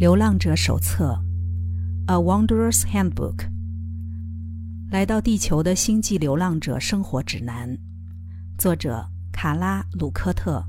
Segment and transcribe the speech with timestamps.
[0.00, 1.22] 流浪者手册，
[2.10, 3.36] 《A Wanderer's Handbook》。
[4.90, 7.76] 来到地球的星际流浪者生活指南，
[8.56, 10.64] 作者卡拉·鲁科特，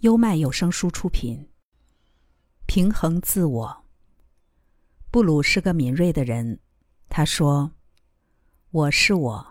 [0.00, 1.48] 优麦有声书出品。
[2.66, 3.84] 平衡自我。
[5.10, 6.60] 布鲁是个敏锐的人，
[7.08, 7.72] 他说
[8.70, 9.46] ：“我是我，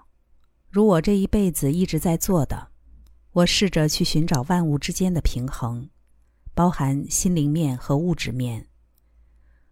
[0.70, 2.68] 如我这一辈子一直在做的。
[3.32, 5.90] 我试着去寻找万物之间的平衡。”
[6.56, 8.68] 包含心灵面和物质面。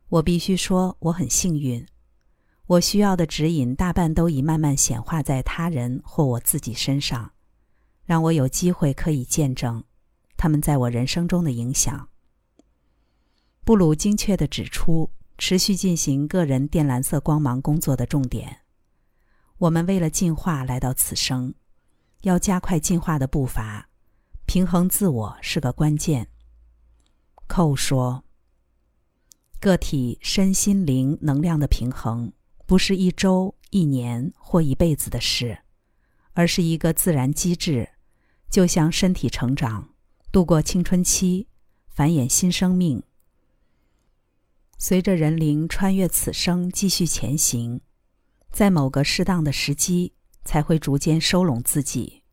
[0.10, 1.86] 我必须说，我很幸运。
[2.66, 7.32] 我需要的指引大半都已慢慢显化在他人或我自己身上，
[8.04, 9.84] 让我有机会可以见证
[10.36, 12.10] 他们在我人生中的影响。
[13.64, 18.62] 布鲁精确地指出，持续进行个人靛蓝色光芒工作的重点。
[19.58, 21.54] 我们为了进化来到此生，
[22.22, 23.90] 要加快进化的步伐，
[24.46, 26.30] 平衡自我是个关键。
[27.48, 28.24] 寇说
[29.60, 32.32] ：“个体身心灵能量的平衡，
[32.66, 35.60] 不是一周、一年或一辈子的事，
[36.34, 37.90] 而是一个自然机制，
[38.50, 39.90] 就像身体成长、
[40.32, 41.48] 度过青春期、
[41.88, 43.02] 繁衍新生命。
[44.78, 47.82] 随着人灵穿越此生继续前行，
[48.52, 50.14] 在某个适当的时机，
[50.46, 52.24] 才会逐渐收拢自己。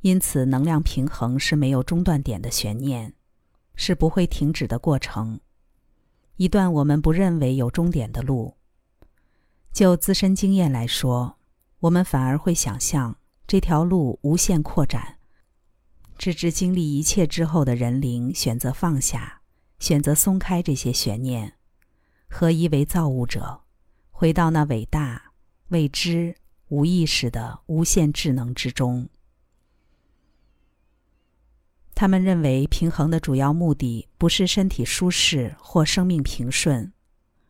[0.00, 3.14] 因此，能量平衡是没有中断点的悬念。”
[3.78, 5.38] 是不会停止的过程，
[6.36, 8.56] 一段我们不认为有终点的路。
[9.72, 11.38] 就自身经验来说，
[11.80, 15.18] 我们反而会想象这条路无限扩展，
[16.16, 19.42] 直至经历一切之后的人灵选择放下，
[19.78, 21.54] 选择松开这些悬念，
[22.28, 23.60] 合一为造物者，
[24.10, 25.32] 回到那伟大、
[25.68, 26.36] 未知、
[26.68, 29.08] 无意识的无限智能之中。
[31.96, 36.92] 他们认为，平衡的主要目的不是身体舒适或生命平顺，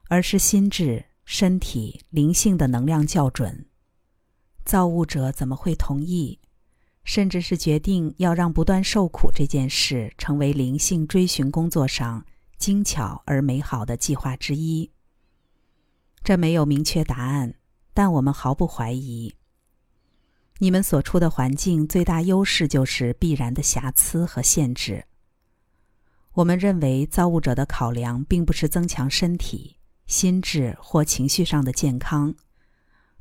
[0.08, 3.66] 而是心智、身体、灵性的能量校准。
[4.64, 6.38] 造物者怎么会同意，
[7.02, 12.24] 甚至是决定要让不断受苦这件事成为灵性追寻工作上
[12.56, 14.88] 精巧而美好的计划之一？
[16.22, 17.56] 这没有明确答案，
[17.92, 19.34] 但我们毫不怀疑。
[20.58, 25.04] 你们所处的环境最大优势就是必然的瑕疵和限制。
[26.32, 32.34] 我们认为造物者的考量并不是增强身体、心智或情绪上的健康，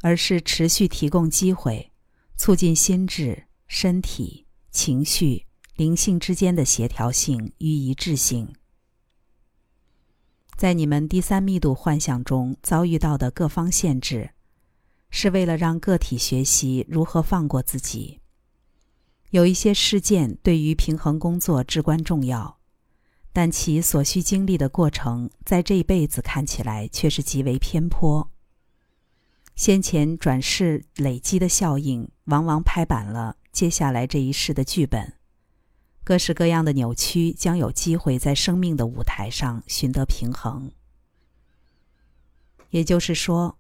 [0.02, 1.92] 而是持续提供机会，
[2.38, 8.54] 促进心智、身体、情绪、灵性之间的协调性与一致性。
[10.56, 14.32] 在你们第三密度幻象中遭遇到的各方限制。
[15.18, 18.20] 是为了让个体学习如何放过自己。
[19.30, 22.58] 有一些事件对于平衡工作至关重要，
[23.32, 28.30] 但其所需经历的过程，在这一辈子看起来却是极为偏颇。
[29.56, 35.14] 先前转世累积的效应，往往拍板了接下来这一世的剧本。
[36.04, 40.74] 各式各样的扭曲将有机会在生命的舞台上寻得平衡。
[42.72, 43.58] 也就是说。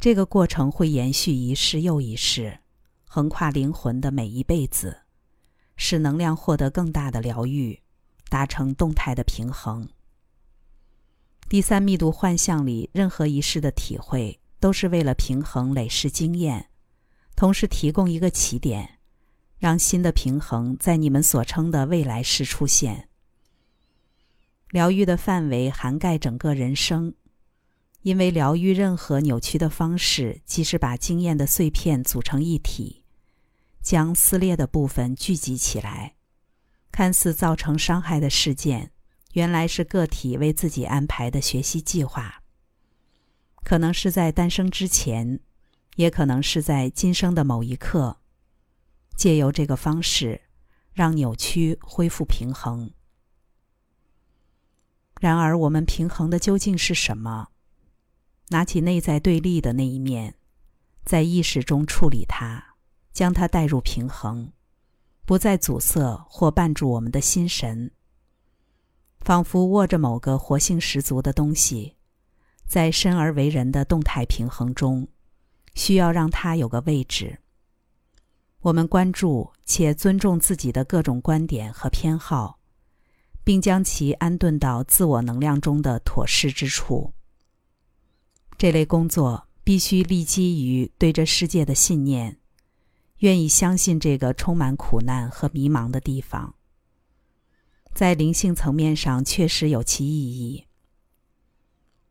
[0.00, 2.60] 这个过程会延续一世又一世，
[3.06, 5.02] 横跨灵魂的每一辈子，
[5.76, 7.78] 使能量获得更大的疗愈，
[8.30, 9.86] 达成动态的平衡。
[11.50, 16.70] 第三密度幻象里，任何一世的体会都是为了平衡累世经验，
[17.36, 19.00] 同时提供一个起点，
[19.58, 23.10] 让新的平衡在你们所称的未来世出现。
[24.70, 27.12] 疗愈的范围涵盖整个人生。
[28.02, 33.04] 因为疗愈任何扭曲的方式，即是把经验的碎片组成一体，
[33.82, 36.14] 将撕裂的部分聚集起来。
[36.90, 38.90] 看似造成伤害的事件，
[39.34, 42.42] 原来是个体为自己安排的学习计划。
[43.62, 45.40] 可能是在诞生之前，
[45.96, 48.16] 也可能是在今生的某一刻。
[49.14, 50.40] 借由这个方式，
[50.94, 52.90] 让扭曲恢复平衡。
[55.20, 57.49] 然而，我们平衡的究竟是什么？
[58.50, 60.34] 拿起内在对立的那一面，
[61.04, 62.74] 在意识中处理它，
[63.12, 64.52] 将它带入平衡，
[65.24, 67.92] 不再阻塞或绊住我们的心神。
[69.20, 71.94] 仿佛握着某个活性十足的东西，
[72.66, 75.06] 在生而为人的动态平衡中，
[75.74, 77.38] 需要让它有个位置。
[78.62, 82.58] 我们关注且尊重自己的各种观点和偏好，
[83.44, 87.14] 并将其安顿到自我能量中的妥适之处。
[88.60, 92.36] 这类工作必须立基于对这世界的信念，
[93.20, 96.56] 愿意相信这个充满苦难和迷茫的地方。
[97.94, 100.66] 在灵性层面上确实有其意义。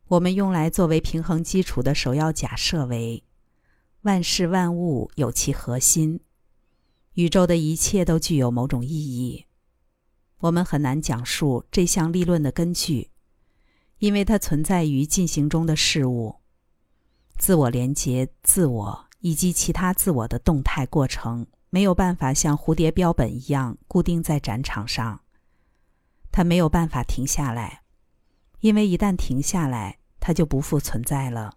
[0.08, 3.22] 我们用来作为平衡基础的首要假设为：
[4.02, 6.18] 万事万物有其核心，
[7.12, 9.46] 宇宙的一切都具有某种意义。
[10.40, 13.10] 我们很难讲述这项立论的根据，
[13.98, 16.39] 因为它存在于进行中的事物、
[17.40, 25.22] 自我连接、自我以及其他自我的动态过程，没有办法像蝴蝶标本一样固定在展场上。
[26.30, 27.80] 它没有办法停下来，
[28.60, 31.54] 因为一旦停下来，它就不复存在了。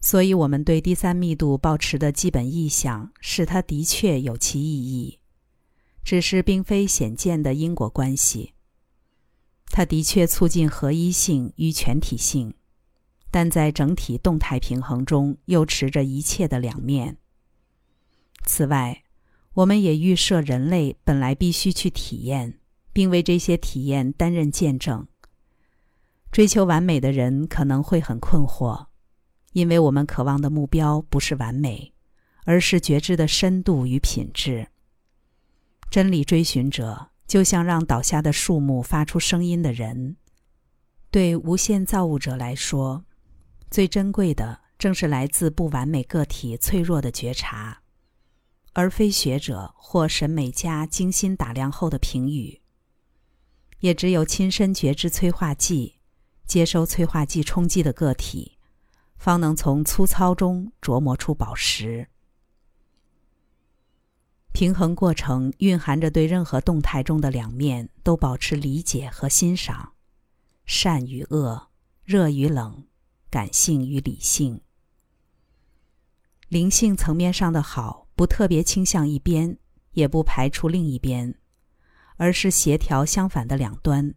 [0.00, 5.20] 所以，我们对第三密度保持的基本意向是，它的确有其意义。
[6.02, 8.54] 只是并非显见的因果关系。
[9.66, 12.54] 它的确促进合一性与全体性，
[13.32, 17.16] 但在整体动态平衡中又持着一切的两面。
[18.44, 19.02] 此外，
[19.54, 22.58] 我们也预设人类本来必须去体验，
[22.92, 25.08] 并为这些体验担任见证。
[26.30, 28.86] 追求完美的人可能会很困惑，
[29.52, 31.94] 因为我们渴望的目标不是完美，
[32.44, 34.68] 而是觉知的深度与品质。
[35.90, 40.16] 真理追寻者就像让倒下的树木发出声音的人。
[41.10, 43.04] 对无限造物者来说，
[43.72, 47.80] 最珍贵的正是来自不完美个体脆弱的觉察，
[48.74, 52.60] 而非学者或审美家精心打量后的评语。
[53.80, 56.00] 也只有亲身觉知催化剂、
[56.44, 58.58] 接收催化剂冲击的个体，
[59.16, 62.08] 方能从粗糙中琢磨出宝石。
[64.52, 69.94] 平衡过程蕴含着对任何动态中的两面都保持理解和欣赏，
[70.66, 71.70] 善与恶，
[72.04, 72.84] 热与冷，
[73.32, 74.60] 感性与理性。
[76.48, 79.56] 灵性层面上的好，不特别倾向一边，
[79.92, 81.34] 也不排除另一边，
[82.18, 84.14] 而是协调相反的两端。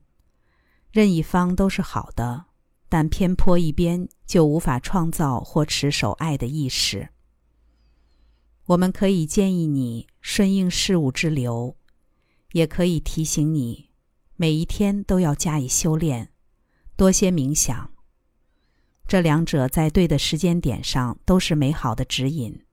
[0.91, 2.47] 任一方都是好的，
[2.89, 7.07] 但偏颇一边就无法创造或持守爱的意识。
[8.65, 11.77] 我们可以建议你顺应事物之流，
[12.51, 13.91] 也可以提醒你，
[14.35, 16.33] 每一天都要加以修炼，
[16.97, 17.94] 多些冥想。
[19.07, 22.66] 这两者在对的时间点上都是美好的指引。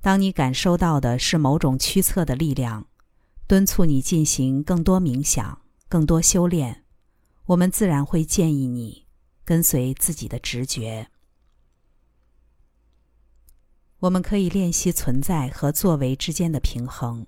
[0.00, 2.86] 当你感受到的是某种驱策的力量，
[3.46, 6.84] 敦促你进行更多冥想、更多修炼，
[7.46, 9.06] 我们自然会建议你
[9.44, 11.08] 跟随自己的直觉。
[14.00, 17.26] 我们可以练习存在和作为之间的平衡。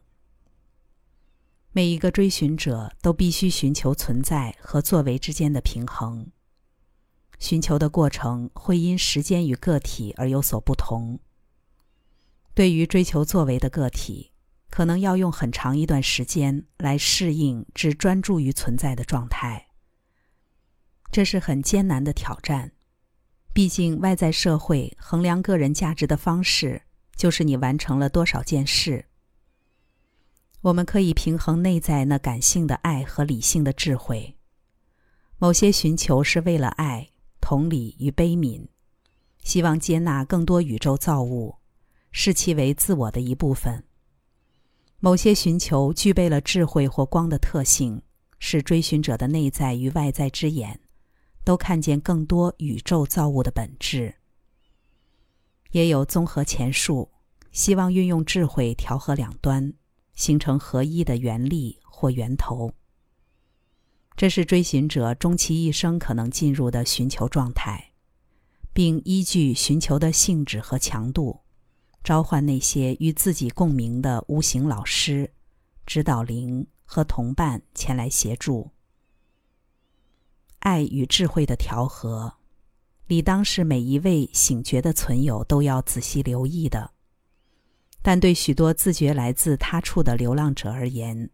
[1.70, 6.30] 每一个追寻者都必须寻求存在和作为之间的平衡。
[7.38, 11.18] 寻求的过程会因时间与个体而有所不同。
[12.54, 14.32] 对于追求作为的个体，
[14.70, 19.68] 可能要用很长一段时间来适应只专注于存在的状态。
[21.10, 22.72] 这是很艰难的挑战。
[23.52, 26.82] 毕竟，外在社会衡量个人价值的方式，
[27.14, 29.06] 就是你完成了多少件事。
[30.62, 34.36] 我们可以平衡内在那感性的爱和理性的智慧。
[35.38, 37.10] 某些寻求是为了爱、
[37.44, 38.66] 同理与悲悯，
[39.42, 41.56] 希望接纳更多宇宙造物，
[42.10, 43.84] 视其为自我的一部分。
[44.98, 48.00] 某些寻求具备了智慧或光的特性，
[48.38, 50.80] 是追寻者的内在与外在之眼。
[51.44, 54.14] 都看见更多宇宙造物的本质，
[55.72, 57.10] 也有综合前述，
[57.52, 59.74] 希望运用智慧调和两端，
[60.14, 62.72] 形成合一的原力或源头。
[64.16, 67.92] 这是追寻者终其一生可能进入的寻求状态，
[68.72, 71.40] 并依据寻求的性质和强度，
[72.02, 75.32] 召唤那些与自己共鸣的无形老师、
[75.84, 78.70] 指导灵和同伴前来协助。
[80.60, 82.34] 爱与智慧的调和，
[83.06, 86.92] 理当是每一位醒觉的存有都要仔细留意的。
[88.00, 91.30] 但对许多自觉来自他处的流浪者而言，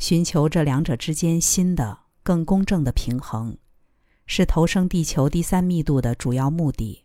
[0.00, 3.56] 寻求这两者之间新的、更公正的平衡，
[4.26, 7.04] 是投生地球第三密度的主要目的。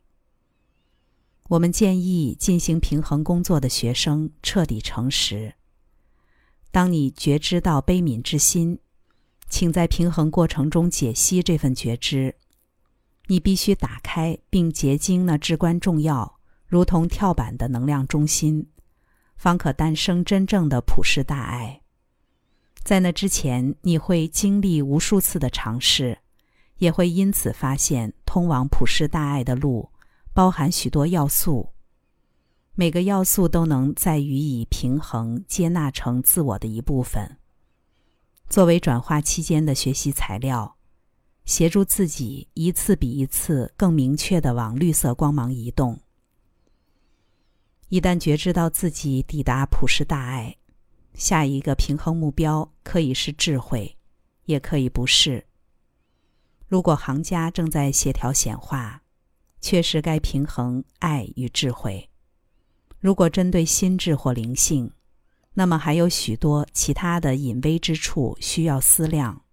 [1.50, 5.54] 我们建议进行平衡工作的学生彻底诚实。
[6.72, 8.80] 当你觉知到悲悯之心。
[9.48, 12.36] 请在平衡过程中解析这份觉知。
[13.28, 18.68] 你必须打开并结晶那至关重要、如同跳板的能量中心，
[19.38, 21.84] 方可诞生真正的普世大爱。
[22.86, 26.20] 在那之前，你会经历无数次的尝试，
[26.78, 29.90] 也会因此发现通往普世大爱的路
[30.36, 31.72] 包含许多要素，
[32.76, 37.40] 每个要素都能再予以平衡接纳成自我的一部分。
[38.50, 40.78] 作为转化期间的学习材料，
[41.44, 46.00] 协助自己一次比一次更明确的往绿色光芒移动。
[47.90, 50.56] 一旦觉知到自己抵达普世大爱，
[51.16, 53.98] 下一个平衡目标可以是智慧，
[54.46, 55.46] 也可以不是。
[56.68, 59.02] 如果行家正在协调显化，
[59.62, 62.10] 确实该平衡爱与智慧。
[63.00, 64.92] 如果针对心智或灵性，
[65.54, 69.44] 那么还有许多其他的隐微之处需要思量。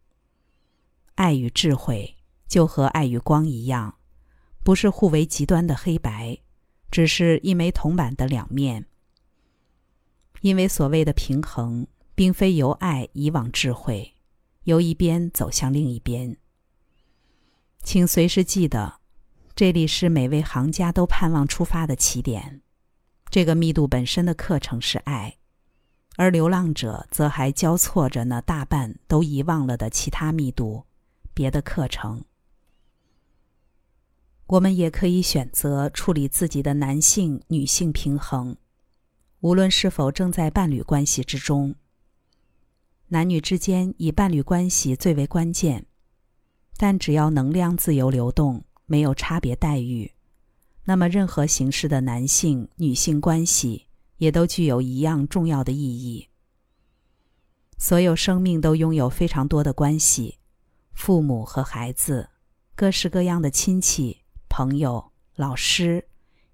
[1.14, 2.16] 爱与智慧
[2.49, 3.95] 就和爱与光一样，
[4.64, 6.38] 不是互为极端的黑白。
[6.90, 8.87] 只是一枚铜板的两面，
[10.42, 14.16] 因为所谓的平衡，并非由爱移往智慧，
[14.64, 16.37] 由一边走向另一边。
[17.84, 19.00] 请随时记得，
[19.54, 22.61] 这里是每位行家都盼望出发的起点。
[23.30, 25.37] 这个密度本身的课程是爱，
[26.16, 30.84] 而流浪者则还交错着那大半都遗忘了的其他密度，
[31.32, 32.25] 别的课程。
[34.49, 38.56] 我们也可以选择处理自己的男性、女性平衡，
[39.42, 41.75] 无论是否正在伴侣关系之中。
[43.08, 45.84] 男女之间以伴侣关系最为关键，
[46.76, 50.12] 但只要能量自由流动，没有差别待遇，
[50.84, 56.28] 那么任何形式的男性、女性关系也都具有一样重要的意义。
[57.78, 60.38] 所有生命都拥有非常多的关系，
[60.92, 62.30] 父母和孩子，
[62.76, 64.22] 各式各样的亲戚。
[64.49, 66.06] 朋友、老师，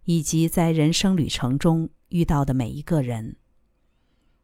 [0.04, 3.36] 以及在人生旅程中遇到的每一个人。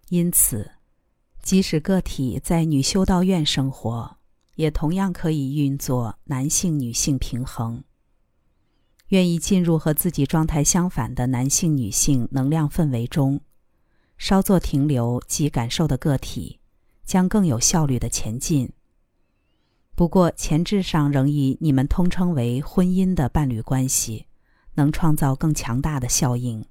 [0.09, 0.73] 因此，
[1.43, 4.17] 即使个体在女修道院生活，
[4.57, 7.83] 也同样可以运作男性、女性平衡。
[9.09, 13.41] 愿意进入和自己状态相反的男性、女性能量氛围中，
[14.17, 16.59] 稍作停留及感受的个体，
[17.05, 18.73] 将更有效率的前进。
[19.95, 24.27] 不过，前置上仍以你们通称为婚姻的伴侣关系，
[24.75, 26.65] 能创造更强大的效应。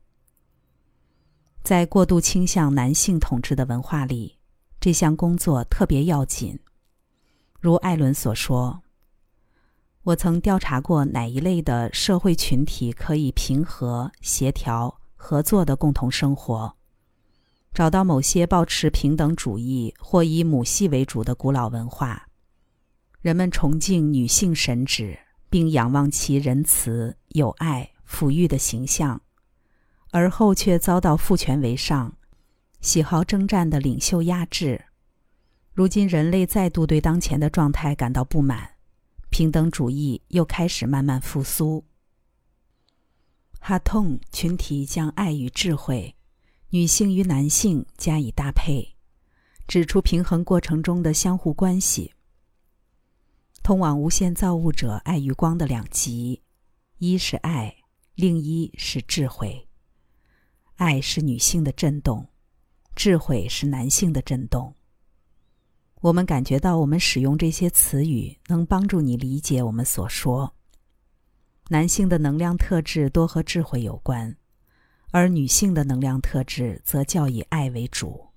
[1.64, 4.38] 在过度倾向男性统治的文化里，
[4.82, 6.60] 这项工作特别要紧。
[7.62, 8.82] 如艾伦所说
[10.04, 16.76] ：“我曾调查过哪一类的社会群体可以平和、协调、合作的共同生活，
[17.74, 22.28] 找到某些保持平等主义或以母系为主的古老文化。”
[23.22, 25.18] 人们崇敬女性神旨，
[25.50, 29.22] 并仰望其仁慈、有爱、抚育的形象，
[30.14, 32.16] 而后却遭到父权为上、
[32.82, 34.86] 喜好征战的领袖压制。
[35.74, 38.76] 如今，人类再度对当前的状态感到不满，
[39.32, 41.84] 平等主义又开始慢慢复苏。
[43.60, 46.16] 哈痛群体将爱与智慧、
[46.70, 48.96] 女性与男性加以搭配，
[49.68, 52.14] 指出平衡过程中的相互关系。
[53.64, 56.44] 通往无限造物者爱与光的两极，
[57.00, 57.78] 一是爱，
[58.14, 59.68] 另一是智慧。
[60.84, 62.28] 爱是女性的震动，
[62.94, 64.76] 智慧是男性的震动。
[66.02, 70.54] 我们感觉到，我们使用这些词语能帮助你理解我们所说。
[71.70, 74.36] 男性的能量特质多和智慧有关，
[75.12, 78.28] 而女性的能量特质则较以爱为主。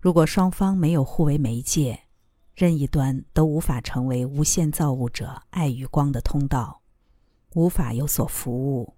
[0.00, 2.00] 如果双方没有互为媒介，
[2.54, 6.80] 任意端都无法成为无限造物者爱与光的通道，
[7.54, 8.94] 无法有所服务。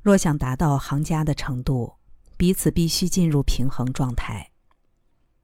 [0.00, 1.94] 若想达到行家的程度，
[2.36, 4.52] 彼此必须进入平衡状态。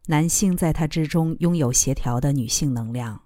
[0.07, 3.23] 男性在他之中拥有协调的女性能量，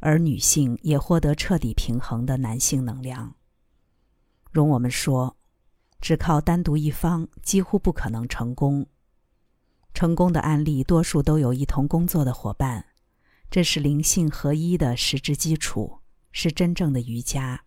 [0.00, 3.34] 而女性也获得彻底平衡的男性能量。
[4.50, 5.36] 容我们说，
[6.00, 8.86] 只靠单独一方几乎不可能成功。
[9.92, 12.86] 成功的案例多数都有一同工作的伙伴，
[13.50, 16.00] 这是灵性合一的实质基础，
[16.32, 17.64] 是真正的瑜伽。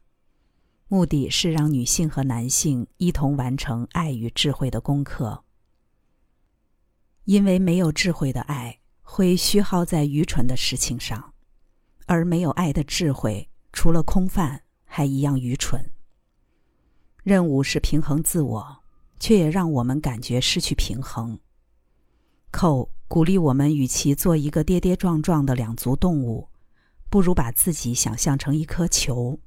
[0.89, 5.43] 目的是让女性和男性一同完成爱与智慧的功课。
[7.25, 11.33] 因为没有智慧的爱会虚耗在愚蠢的事情上，
[12.05, 15.91] 而没有爱的智慧，除了空泛，还一样愚蠢。
[17.23, 18.77] 任务是平衡自我，
[19.19, 21.37] 却也让我们感觉失去平衡。
[22.49, 26.47] 寇鼓励我们，与其做一个跌跌撞撞的两足动物，
[27.09, 29.37] 不如把自己想象成一颗球。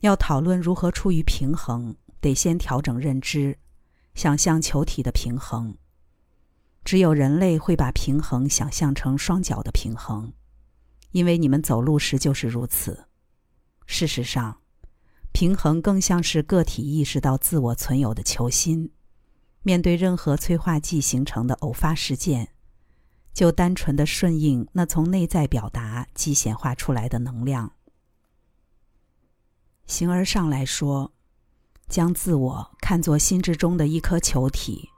[0.00, 3.58] 要讨论如何处于平衡，得先调整认知，
[4.14, 5.76] 想象球体的平衡。
[6.84, 10.32] 只有人类会把平衡想象成双脚的平衡，
[11.12, 13.06] 因为你们走路时就是如此。
[13.86, 14.60] 事实上，
[15.32, 18.92] 平衡更像是个体意识到自我存有的球心。
[19.62, 22.48] 面对任何催化剂形成的偶发事件，
[23.34, 27.74] 就单纯的顺应那从内在表达即显化出来的能量。
[29.90, 31.12] 形而上来说，
[31.88, 34.88] 将自我看作心智中的一颗球体，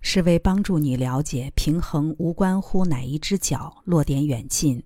[0.00, 4.84] 是为帮助你了解平衡无关乎哪一只脚落点远近，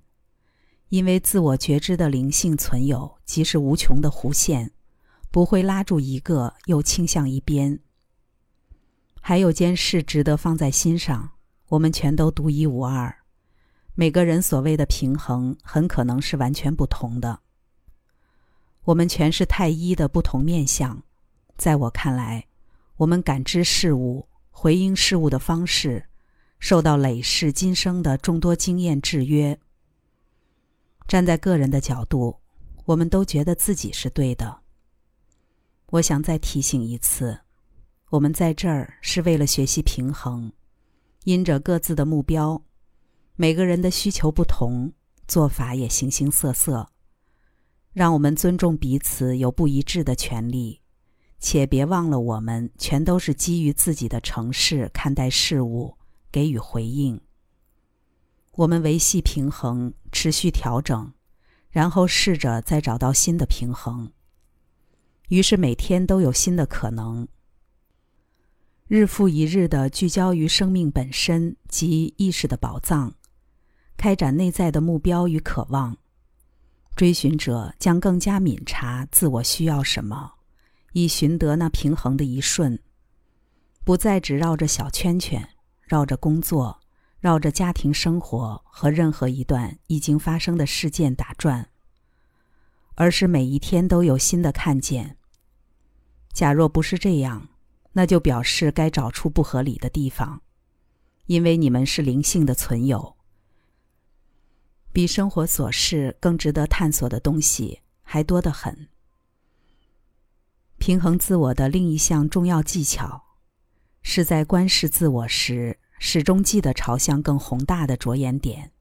[0.88, 4.72] 因为自我觉知的灵性存有即是无穷的弧线，
[5.30, 7.78] 不会拉住一个又倾向一边。
[9.20, 11.32] 还有件事值得放在心上：
[11.68, 13.14] 我们全都独一无二，
[13.94, 17.40] 每个人所谓的平衡很可能是完全不同的。
[18.88, 21.02] 我们全是太一的不同面相。
[21.58, 22.46] 在我看来，
[22.96, 26.02] 我们感知事物、回应事物的方式，
[26.58, 29.58] 受到累世今生的众多经验制约。
[31.06, 32.38] 站在个人的角度，
[32.86, 34.60] 我们都觉得自己是对的。
[35.90, 37.38] 我想再提醒一次。
[38.08, 40.50] 我们在这儿是为了学习平衡，
[41.24, 42.62] 因着各自的目标，
[43.36, 44.90] 每个人的需求不同，
[45.26, 46.88] 做法也形形色色。
[47.98, 50.80] 让我们尊重彼此有不一致的权利，
[51.40, 55.96] 且别忘了我们全都是基于自己的城市看待事物，
[56.30, 57.20] 给予回应。
[58.52, 61.12] 我们维系平衡，持续调整，
[61.70, 64.12] 然后试着再找到新的平衡。
[65.30, 67.26] 于是每天都有新的可能。
[68.86, 73.12] 日复一日的聚焦于生命本身及意识的宝藏，
[73.96, 75.96] 开展内在的目标与渴望，
[76.98, 80.32] 追寻者将更加敏察自我需要什么，
[80.94, 82.76] 以寻得那平衡的一瞬，
[83.84, 85.48] 不再只绕着小圈圈，
[85.84, 86.80] 绕着工作，
[87.20, 91.68] 绕着家庭生活和任何一段已经发生的事件打转，
[92.96, 95.18] 而是每一天都有新的看见。
[96.32, 97.48] 假若不是这样。
[97.92, 100.42] 那就表示该找出不合理的地方，
[101.26, 103.16] 因为你们是灵性的存有，
[104.92, 108.88] 比生活琐事更值得探索的东西还多得很。
[110.78, 113.24] 平衡自我的另一项重要技巧，
[114.02, 118.72] 是在观视自我时，始终记得朝向更宏大的着眼点，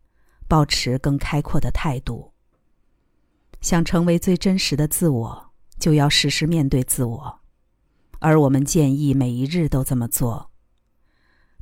[0.47, 2.33] 保持更开阔的态度。
[3.59, 7.39] 想成为最真实的自我，就要时时面对自我。
[8.19, 10.51] 而我们建议每一日都这么做。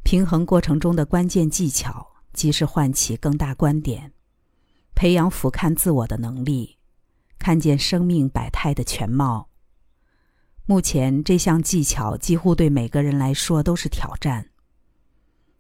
[0.04, 4.12] 平衡过程中的关键技巧，即是唤起更大观点，
[4.96, 6.78] 培养俯瞰自我的能力，
[7.38, 9.50] 看见生命百态的全貌。
[10.66, 14.50] 目前这项技巧几乎对每个人来说都是挑战。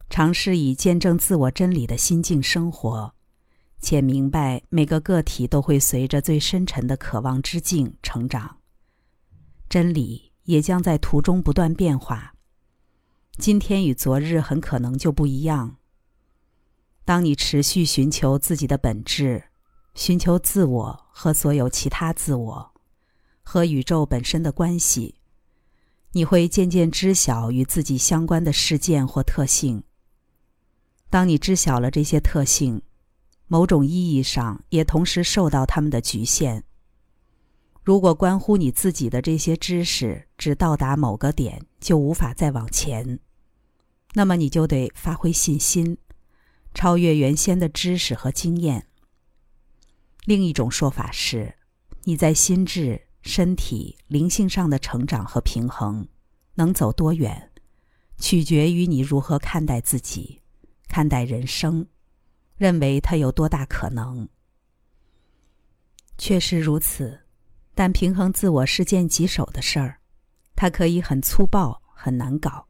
[0.09, 3.13] 尝试以见证自我真理的心境生活，
[3.79, 8.57] 且明白每个个体都会随着最深沉的渴望之境成长。
[9.69, 10.31] 真理。
[10.45, 12.35] 也将在途中不断变化。
[13.31, 15.77] 今天与昨日很可能就不一样。
[17.05, 19.43] 当你持续寻求自己的本质，
[19.93, 22.73] 寻求自我和所有其他自我，
[23.43, 25.15] 和宇宙本身的关系，
[26.13, 29.83] 你会渐渐知晓与自己相关的事件或特性。
[31.11, 32.81] 当你知晓了这些特性，
[33.47, 36.63] 某种意义上也同时受到它们的局限。
[37.83, 43.19] 如果关乎你自己的这些知识只到达某个点就无法再往前，
[44.15, 45.99] 那么你就得发挥信心，
[46.75, 48.85] 超越原先的知识和经验。
[50.25, 51.55] 另一种说法是，
[52.03, 56.07] 你在心智、身体、灵性上的成长和平衡
[56.53, 57.51] 能走多远，
[58.19, 60.41] 取决于你如何看待自己，
[60.87, 61.87] 看待人生，
[62.57, 64.29] 认为它有多大可能。
[66.17, 67.21] 确实如此。
[67.77, 69.99] 但平衡自我是件棘手的事儿，
[70.55, 72.69] 它可以很粗暴、很难搞。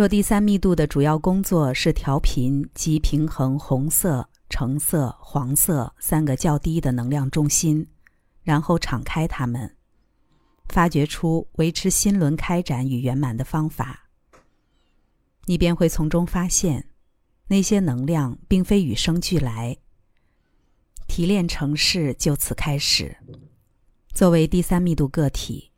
[0.00, 7.86] 若第三密度的主要工作是调频及平衡红色、橙色、黄色三个较低的能量中心，
[8.42, 9.76] 然后敞开它们，
[10.70, 14.08] 发掘出维持心轮开展与圆满的方法，
[15.44, 16.88] 你便会从中发现，
[17.48, 19.76] 那些能量并非与生俱来。
[21.08, 23.18] 提炼城市就此开始。
[24.14, 25.72] 作为第三密度个体，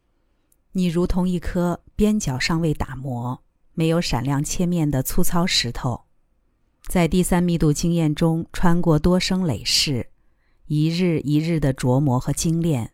[0.70, 3.42] 你如同一颗边角尚未打磨、
[3.74, 6.04] 没有闪亮切面的粗糙石头，
[6.86, 10.10] 在第三密度经验中穿过多生累世，
[10.66, 12.92] 一日一日的琢磨和精炼，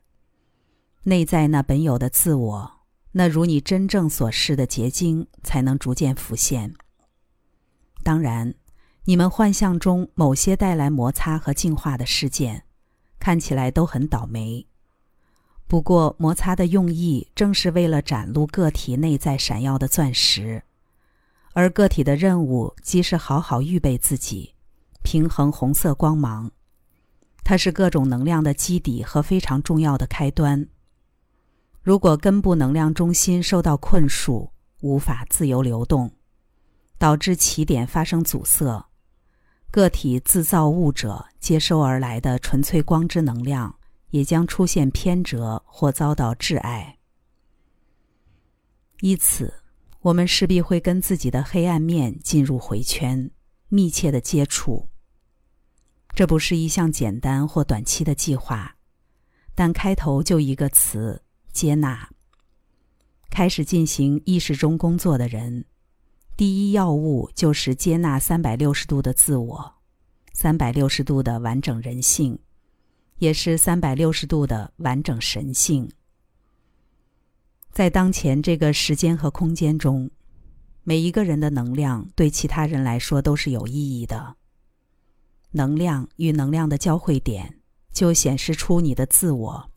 [1.05, 2.73] 内在那本有的自我，
[3.12, 6.75] 那如你真正所示的结晶，才能逐渐浮现。
[8.05, 8.55] 当然，
[9.05, 12.64] 你们幻象中某些带来摩擦和净化的事件，
[13.19, 14.67] 看起来都很倒霉。
[15.67, 20.62] 不过，摩擦的用意正是为了展露个体内在闪耀的钻石，
[21.53, 24.55] 而个体的任务即是好好预备自己，
[25.03, 26.51] 平衡红色光芒。
[27.43, 30.69] 它是各种能量的基底和非常重要的开端。
[31.83, 36.13] 如果根部能量中心受到困束，无法自由流动，
[36.99, 38.87] 导致起点发生阻塞，
[39.71, 43.75] 个体自造物者接收而来的纯粹光之能量
[44.11, 46.99] 也将出现偏折或遭到挚爱。
[49.01, 49.55] 因此，
[50.09, 53.31] 我们势必会跟自己的黑暗面进入回圈，
[53.68, 54.88] 密切的接触。
[56.14, 58.77] 这不是一项简单或短期的计划，
[59.55, 62.09] 但开头就一个词：接纳。
[63.29, 65.66] 开始进行意识中工作的人，
[66.38, 69.75] 第一要务就是接纳三百六十度的自我，
[70.33, 72.38] 三百六十度的完整人性，
[73.18, 75.90] 也是三百六十度的完整神性。
[77.73, 80.11] 在当前这个时间和空间中，
[80.83, 84.37] 每一个人的能量对其他人来说都是有意义的。
[85.53, 87.61] 能量与能量的交汇点，
[87.93, 89.71] 就显示出你的自我。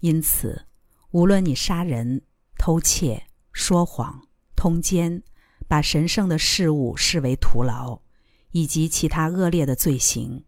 [0.00, 0.66] 因此，
[1.10, 2.22] 无论你杀人、
[2.56, 5.22] 偷窃、说谎、通奸，
[5.68, 8.00] 把神圣的事物视为徒劳，
[8.52, 10.44] 以及其他恶劣的罪行，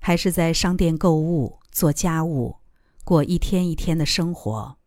[0.00, 2.56] 还是在商店购物、做家务、
[3.04, 4.77] 过一天一天的生活，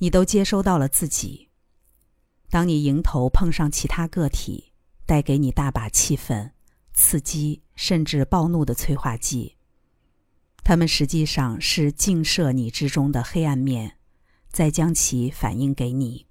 [0.00, 1.48] 你都接收到了自己。
[2.50, 4.72] 当你迎头碰上其他个体，
[5.06, 6.52] 带给你大把气愤。
[6.92, 9.56] 刺激甚至暴怒的催化剂，
[10.62, 13.96] 它们实际上是映射你之中的黑暗面，
[14.50, 16.26] 再将其反映给你。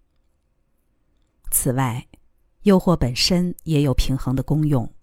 [1.50, 2.08] 此外，
[2.64, 4.94] 诱惑本身也有平衡的功用。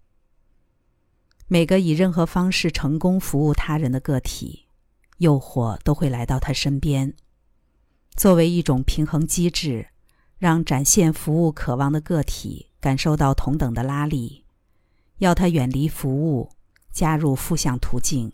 [1.47, 4.67] 每个以任何方式成功服务他人的个体，
[5.17, 7.13] 诱惑都会来到他身边，
[8.17, 9.89] 作为一种平衡机制，
[10.39, 14.43] 让展现服务渴望的个体感受到同等的拉力。
[15.19, 16.49] 要他远离服务，
[16.91, 18.33] 加入负向途径。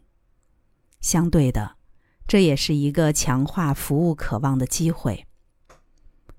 [1.02, 1.76] 相对的，
[2.26, 5.28] 这也是一个强化服务渴望的机会。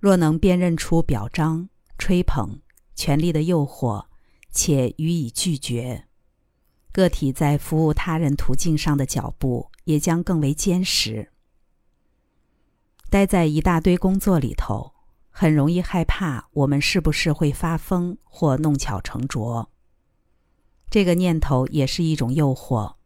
[0.01, 2.61] 若能辨认出表彰、吹捧、
[2.95, 4.07] 权力的诱惑，
[4.51, 6.07] 且予以拒绝，
[6.91, 11.31] 个体在服务他人途径上的脚步也将更为坚实。
[13.15, 14.93] 待在一大堆工作里头，
[15.31, 19.71] 很容易害怕我们是不是会发疯或弄巧成拙。
[20.91, 22.97] 这个念头也是一种诱惑。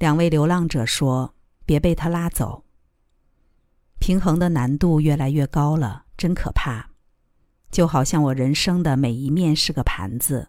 [0.00, 2.64] 两位流浪者说：“别被他拉走。”
[4.00, 6.90] 平衡的难度越来越高了，真可怕。
[7.70, 10.48] 就好像我人生的每一面是个盘子，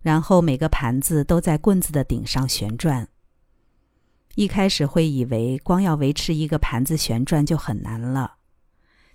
[0.00, 3.08] 然后每个盘子都在棍子的顶上旋转。
[4.40, 8.36] 一开始会以为光要维持一个盘子旋转就很难了，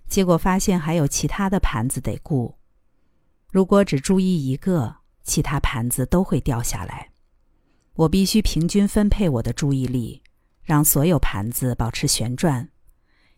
[0.08, 2.60] 结果发现还有其他的盘子得顾。
[3.50, 7.10] 如果只注意一个，其他盘子都会掉下来，
[7.96, 10.22] 我必须平均分配我的注意力，
[10.62, 12.70] 让所有盘子保持旋转。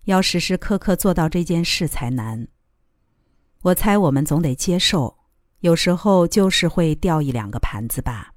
[0.03, 2.49] 要时时刻刻做到这件事才难。
[3.61, 5.19] 我猜我们总得接受，
[5.61, 8.33] 有时候就是会掉一两个盘子吧。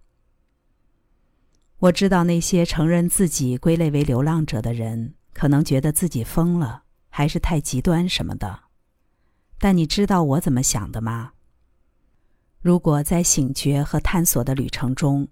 [1.80, 8.64] 我知道那些承认自己归类为流浪者的人，可能觉得自己疯了，还是太极端什么的。
[9.58, 11.32] 但你知道我怎么想的吗？
[12.60, 15.28] 如果在醒觉和探索的旅程中，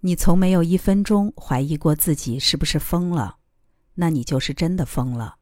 [0.00, 3.36] 你从没有一分钟怀疑过自己是不是疯了，
[3.96, 5.36] 那你就是真的疯了。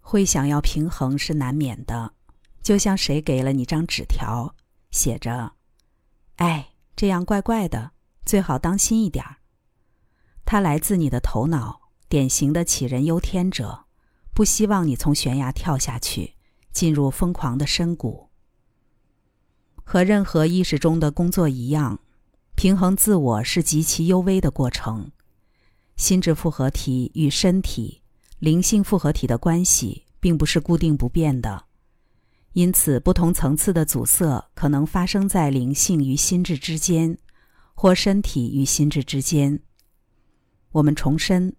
[0.00, 2.12] 会想要平衡是难免的，
[2.62, 4.54] 就像谁给了你张纸条，
[4.90, 5.54] 写着
[6.36, 7.92] ：“哎，这样怪怪的，
[8.28, 9.36] 最好当心一点儿。”
[10.44, 13.86] 它来自你的头脑，典型的杞人忧天者，
[14.34, 16.34] 不希望你从悬崖跳下去，
[16.70, 18.28] 进入疯狂的深谷。
[19.82, 22.00] 和任何意识中的工作一样，
[22.54, 25.10] 平衡自我是极其幽微的过程。
[25.96, 28.02] 心智复合体与身体、
[28.38, 31.64] 灵性复合体的关系并不是固定不变的，
[32.52, 37.18] 因此不同层次的阻塞可能发生在灵性与心智之间，
[37.80, 39.60] 或身体与心智之间。
[40.72, 41.54] 我们重申，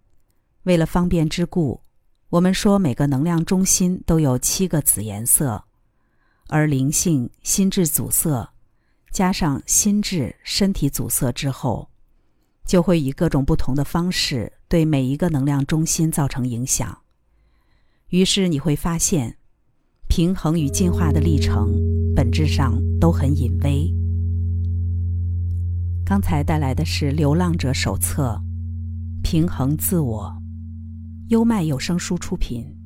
[0.64, 1.80] 为了方便之故，
[2.28, 5.64] 我们说每个能量中心都有七个紫颜色。
[6.48, 8.52] 而灵性、心智阻塞，
[9.10, 11.88] 加上心智、身体阻塞之后，
[12.66, 17.00] 就会以各种不同的方式对每一个能量中心造成影响。
[18.08, 19.38] 于是你会发现，
[20.06, 21.72] 平衡与进化的历程
[22.14, 23.90] 本质上都很隐微。
[26.04, 28.42] 刚才带来的是《流浪者手册》，
[29.22, 30.42] 平衡自我，
[31.28, 32.79] 优麦有声书出品。